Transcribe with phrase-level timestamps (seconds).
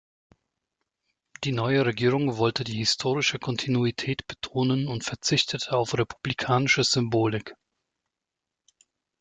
[1.43, 7.53] Die neue Regierung wollte die historische Kontinuität betonen und verzichtete auf republikanische Symbolik.